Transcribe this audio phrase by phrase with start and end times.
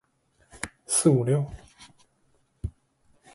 [0.87, 1.45] 四五六